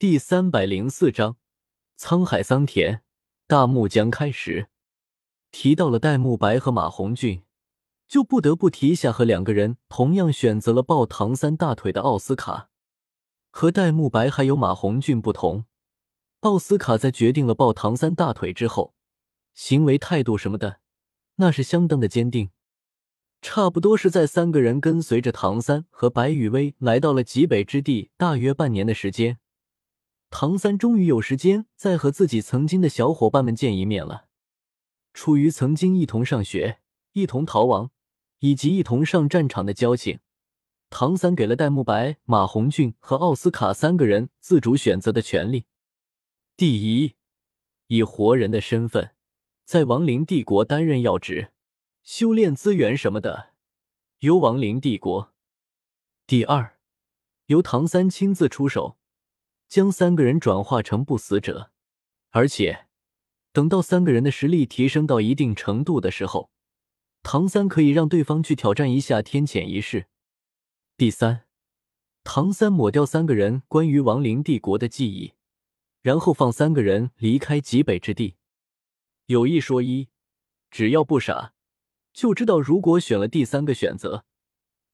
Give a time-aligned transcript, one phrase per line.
[0.00, 1.36] 第三百零四章，
[1.98, 3.02] 沧海桑田，
[3.46, 4.68] 大幕将开时。
[5.50, 7.42] 提到了戴沐白和马红俊，
[8.08, 12.70] 就不得不提下和两个人同样选择了抱唐三大腿的奥斯卡。
[13.50, 15.66] 和戴沐白还有马红俊不同，
[16.40, 18.94] 奥斯卡在决定了抱唐三大腿之后，
[19.52, 20.80] 行为态度什么的，
[21.36, 22.48] 那是相当的坚定。
[23.42, 29.38] 差不多是在三个人跟随着唐三和白雨薇来到了极北之地，大约半年的时间。
[30.30, 34.28] 唐三终于有时间再和自己曾经的小伙伴们见一面了。
[35.12, 36.78] 出于曾经一同上学、
[37.12, 37.90] 一同逃亡
[38.38, 40.20] 以及一同上战场的交情，
[40.88, 45.66] 唐三给了戴沐白、马红俊和奥斯卡三个人自主选择的权利。
[46.56, 47.16] 第一，
[47.88, 49.10] 以活人的身份
[49.64, 51.52] 在亡灵帝国担任要职、
[52.04, 53.54] 修炼资源什么的，
[54.20, 55.34] 由亡灵帝国。
[56.24, 56.78] 第二，
[57.46, 58.99] 由唐三亲自出手。
[59.70, 61.70] 将三个人转化成不死者，
[62.30, 62.86] 而且
[63.52, 66.50] 等到三个人的实力提升到一定程度的时候，
[67.22, 70.08] 唐三可以让对方去挑战一下天谴仪式。
[70.96, 71.44] 第三，
[72.24, 75.34] 唐三抹掉三个人关于亡灵帝国的记忆，
[76.02, 78.34] 然后放三个人离开极北之地。
[79.26, 80.08] 有一说一，
[80.72, 81.52] 只要不傻，
[82.12, 84.24] 就知道如果选了第三个选择，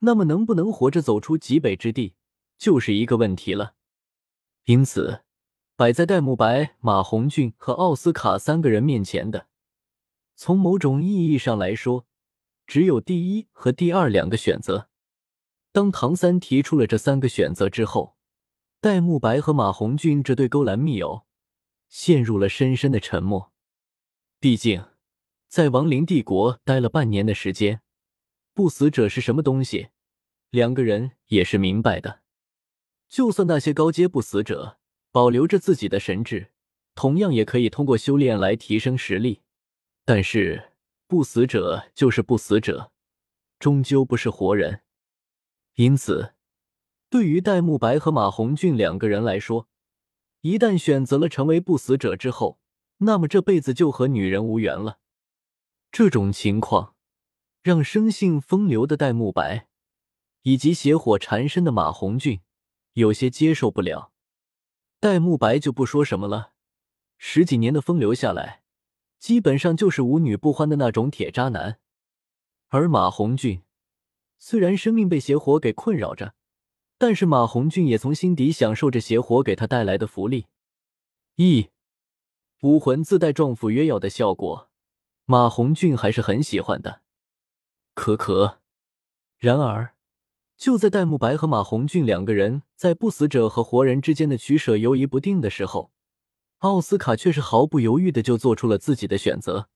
[0.00, 2.16] 那么能不能活着走出极北之地，
[2.58, 3.76] 就是一个问题了。
[4.66, 5.22] 因此，
[5.76, 9.48] 摆在戴沐白、马红俊和奥斯卡三个人面前的，
[10.34, 12.06] 从某种意义上来说，
[12.66, 14.88] 只有第一和第二两个选择。
[15.70, 18.16] 当唐三提出了这三个选择之后，
[18.80, 21.26] 戴沐白和马红俊这对勾栏密友
[21.88, 23.52] 陷入了深深的沉默。
[24.40, 24.82] 毕竟，
[25.48, 27.82] 在亡灵帝国待了半年的时间，
[28.54, 29.88] 不死者是什么东西，
[30.48, 32.23] 两个人也是明白的。
[33.08, 34.78] 就算那些高阶不死者
[35.12, 36.52] 保留着自己的神智，
[36.94, 39.42] 同样也可以通过修炼来提升实力。
[40.04, 40.72] 但是
[41.06, 42.92] 不死者就是不死者，
[43.58, 44.82] 终究不是活人。
[45.74, 46.34] 因此，
[47.08, 49.68] 对于戴沐白和马红俊两个人来说，
[50.40, 52.58] 一旦选择了成为不死者之后，
[52.98, 54.98] 那么这辈子就和女人无缘了。
[55.90, 56.96] 这种情况
[57.62, 59.68] 让生性风流的戴沐白
[60.42, 62.40] 以及邪火缠身的马红俊。
[62.94, 64.12] 有些接受不了，
[64.98, 66.52] 戴沐白就不说什么了。
[67.18, 68.62] 十几年的风流下来，
[69.18, 71.78] 基本上就是无女不欢的那种铁渣男。
[72.68, 73.62] 而马红俊
[74.38, 76.34] 虽然生命被邪火给困扰着，
[76.96, 80.46] 但是马红俊也从心底享受着邪火给他带来的福利。
[81.36, 81.70] 一
[82.62, 84.70] 武魂自带壮府约药的效果，
[85.24, 87.02] 马红俊还是很喜欢的。
[87.94, 88.60] 可可，
[89.38, 89.93] 然而。
[90.64, 95.92] 就在戴沐白和马红俊两个人在不死者和活人之间的取舍犹疑不定的时候，
[96.60, 99.68] 奥斯卡却是毫不犹豫的就做出了自己的选择。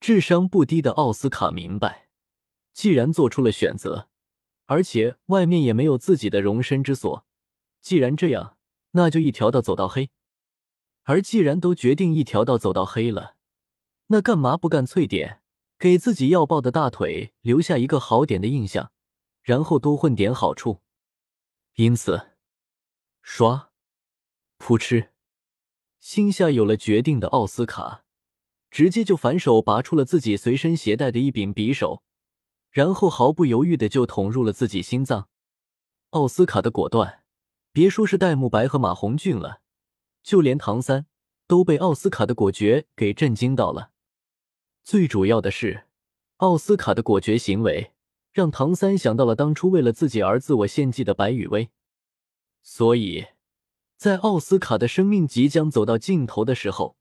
[0.00, 2.08] 智商不低的奥斯卡明白，
[2.74, 4.10] 既然做出了选择，
[4.66, 7.24] 而且外面也没有自己的容身之所，
[7.80, 8.58] 既然这样，
[8.90, 10.10] 那就一条道走到黑。
[11.04, 13.36] 而既然都决定一条道走到黑了，
[14.08, 15.40] 那干嘛不干脆点，
[15.78, 18.90] 给自己要抱的大腿留下一个好点的印象？
[19.44, 20.80] 然后多混点好处，
[21.74, 22.30] 因此，
[23.20, 23.70] 刷，
[24.56, 25.10] 扑哧，
[26.00, 28.06] 心下有了决定的奥斯卡，
[28.70, 32.02] 直接就反手拔出了自己随身携带的一柄匕首，
[32.70, 35.28] 然后毫不犹豫的就捅入了自己心脏。
[36.10, 37.22] 奥斯卡的果断，
[37.70, 39.60] 别说是戴沐白和马红俊了，
[40.22, 41.06] 就连唐三
[41.46, 43.90] 都被奥斯卡的果决给震惊到了。
[44.82, 45.88] 最主要的是，
[46.38, 47.93] 奥斯卡的果决行为。
[48.34, 51.70] 让唐三想到了当初为了自己而自我献祭的白雨薇，
[52.64, 53.26] 所以，
[53.96, 56.96] 在奥斯卡的生命即将走到尽头的时候，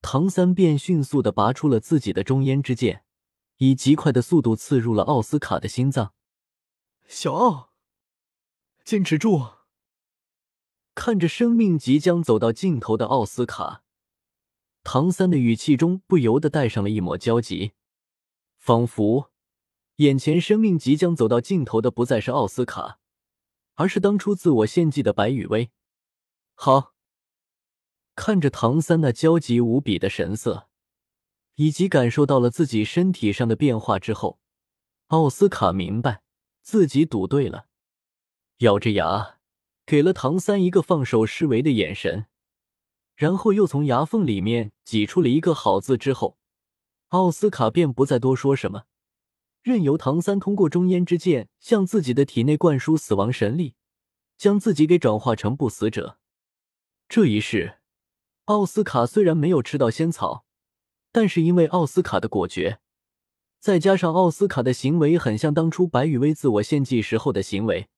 [0.00, 3.02] 唐三便迅速的拔出了自己的中烟之剑，
[3.56, 6.14] 以极快的速度刺入了奥斯卡的心脏。
[7.08, 7.72] 小奥，
[8.84, 9.54] 坚持住！
[10.94, 13.82] 看着生命即将走到尽头的奥斯卡，
[14.84, 17.72] 唐三的语气中不由得带上了一抹焦急，
[18.56, 19.32] 仿佛。
[19.98, 23.00] 眼前生命即将走到尽头的不再是奥斯卡，
[23.74, 25.72] 而是当初自我献祭的白雨薇。
[26.54, 26.94] 好，
[28.14, 30.68] 看着唐三那焦急无比的神色，
[31.56, 34.38] 以及感受到了自己身体上的变化之后，
[35.08, 36.22] 奥斯卡明白
[36.62, 37.66] 自己赌对了，
[38.58, 39.38] 咬着牙
[39.84, 42.26] 给了唐三一个放手施为的眼神，
[43.16, 46.38] 然后又从牙缝里面挤出了一个好字之后，
[47.08, 48.84] 奥斯卡便不再多说什么。
[49.68, 53.74] 任由唐三通过中烟之剑向自己的体内灌输死亡神力，
[54.38, 56.16] 将自己给转化成不死者。
[57.06, 57.76] 这一世，
[58.46, 60.46] 奥斯卡虽然没有吃到仙草，
[61.12, 62.80] 但是因为奥斯卡的果决，
[63.60, 67.90] 再加上奥斯卡的行为很像当初白羽薇自我献祭时候的行为，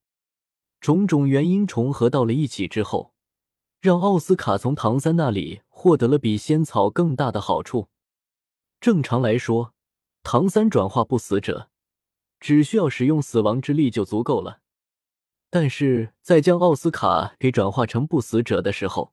[0.80, 3.14] 种种原因重合到了一起之后，
[3.80, 7.86] 让奥斯卡从唐三那里获得了比仙草更大的好处。
[8.80, 9.72] 正常来说，
[10.22, 11.70] 唐三转化不死者，
[12.38, 14.60] 只需要使用死亡之力就足够了。
[15.48, 19.12] 但是在将奥斯卡给转化成不死者的时候，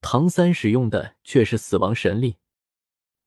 [0.00, 2.36] 唐三使用的却是死亡神力。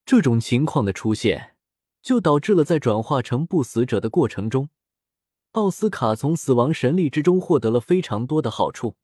[0.06, 1.56] 这种情况的出现，
[2.02, 4.70] 就导致了在转化成不死者的过程中，
[5.54, 8.96] 奥斯卡从死亡神力之中获得了非常多的好处。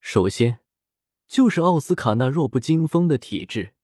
[0.00, 0.58] 首先，
[1.28, 3.74] 就是奥斯卡那弱不禁风的体质，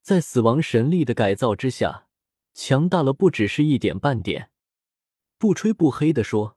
[0.00, 2.06] 在死亡神力的改造之下，
[2.54, 4.50] 强大了不只是一点半点。
[5.38, 6.56] 不吹不黑的说。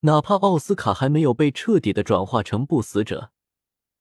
[0.00, 3.30] 哪怕奥斯卡还没有被彻底的转化成不死者，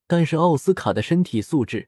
[0.06, 1.88] 但是奥斯卡的身体素质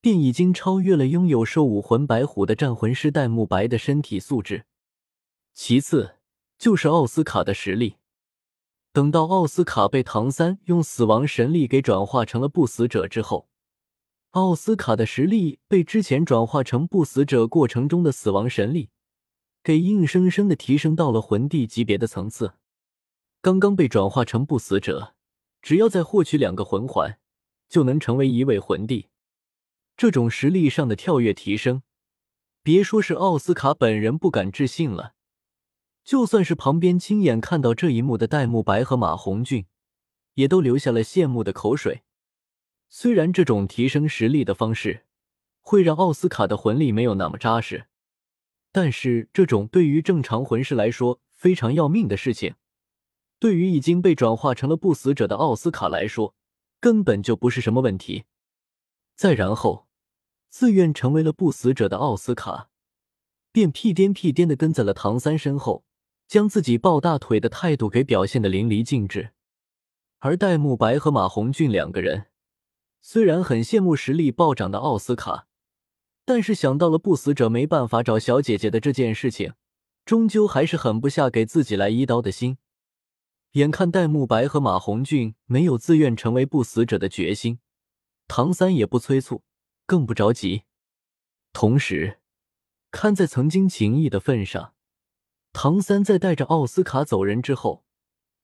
[0.00, 4.66] 便已经超越了拥有兽武魂白虎的战魂师戴沐白的身体素质。
[5.54, 6.16] 其次
[6.58, 7.98] 就是奥斯卡的实力。
[8.92, 13.48] 等到奥斯卡被唐三用死亡神力给转化成了不死者之后，
[14.30, 18.90] 奥斯卡的实力被之前转化成不死者过程中的死亡神力
[19.62, 22.54] 给硬生生的提升到了魂帝级别的层次。
[23.40, 25.14] 刚刚被转化成不死者，
[25.62, 27.18] 只要再获取两个魂环，
[27.68, 29.08] 就能成为一位魂帝。
[29.96, 31.82] 这种实力上的跳跃提升，
[32.62, 35.14] 别说是奥斯卡本人不敢置信了，
[36.04, 39.66] 就算是旁边亲眼看到这一幕的戴沐白和马红俊，
[40.34, 42.02] 也都流下了羡慕的口水。
[42.88, 45.04] 虽然这种提升实力的方式
[45.60, 47.86] 会让奥斯卡的魂力没有那么扎实，
[48.72, 52.54] 但是这种对于正常魂师来说非常要命的事情。
[53.38, 56.34] 对于已经被转化成了不死者的奥斯卡来说，
[56.80, 58.24] 根本就不是什么问题。
[59.14, 59.86] 再然后，
[60.48, 62.70] 自愿成为了不死者的奥斯卡，
[63.52, 65.84] 便屁颠屁颠的跟在了唐三身后，
[66.26, 69.32] 将自己抱大腿的态度给表现的淋漓尽致。
[70.20, 72.26] 而戴沐白和马红俊两个人，
[73.08, 75.46] 虽然很羡慕实力暴涨的奥斯卡，
[76.24, 79.52] 但是想到了不死者没办法找小姐姐的这件事情，
[80.04, 82.58] 终究还是狠不下给自己来一刀的心。
[83.52, 87.60] 眼看戴沐白和马红俊没有自愿成为不死者的决心，
[88.26, 89.44] 唐三也不催促，
[89.86, 90.62] 更不着急。
[91.52, 92.18] 同时，
[92.90, 94.74] 看在曾经情谊的份上，
[95.52, 97.84] 唐三在带着奥斯卡走人之后，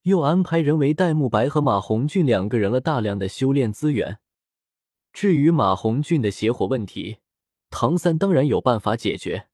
[0.02, 4.20] 又安排人为戴沐白和马红俊两个人了大量的修炼资源。
[5.12, 7.18] 至于马红俊的邪火问题，
[7.70, 9.48] 唐三当然有办法解决，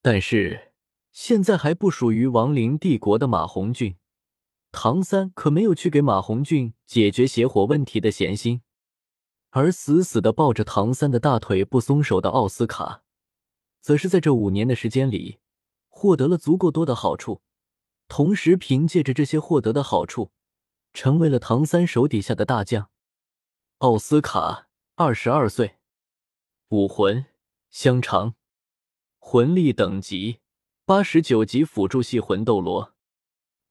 [0.00, 0.72] 但是
[1.12, 3.96] 现在还不属于亡灵帝国的马红俊。
[4.72, 8.62] 唐三可没有去给马红俊解决邪火问题的闲心，
[9.50, 13.02] 而死死的抱着唐三的大腿不松手的奥斯卡，
[13.82, 15.40] 则是在这五年的时间里
[15.90, 17.42] 获得了足够多的好处，
[18.08, 20.30] 同时凭借着这些获得的好处，
[20.94, 22.88] 成为了唐三手底下的大将。
[23.82, 25.74] 奥斯卡二十二岁，
[26.68, 27.26] 武魂
[27.68, 28.36] 香肠，
[29.18, 30.38] 魂力等级
[30.84, 32.94] 八十九级辅助系魂斗罗。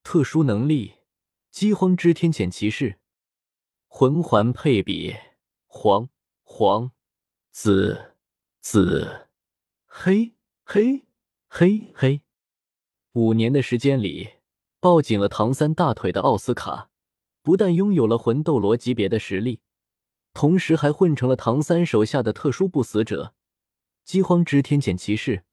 [0.04, 0.96] 特殊能力：
[1.50, 3.00] 饥荒之天谴骑士，
[3.88, 5.16] 魂环配比
[5.66, 6.10] 黄
[6.44, 6.92] 黄
[7.50, 8.18] 紫
[8.60, 9.30] 紫
[9.86, 10.34] 黑
[10.66, 11.06] 黑
[11.48, 12.22] 黑黑。
[13.14, 14.32] 五年的时间里，
[14.82, 16.90] 抱紧了唐三大腿的奥斯卡，
[17.42, 19.62] 不但拥有了魂斗罗级别的实力，
[20.34, 23.34] 同时还混成了唐三手下的特殊不死者——
[24.06, 25.44] 饥荒之天谴骑士。